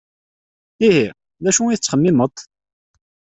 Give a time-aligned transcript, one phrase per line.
[0.87, 1.07] Ihi,
[1.43, 2.35] d acu i tettxemmimeḍ?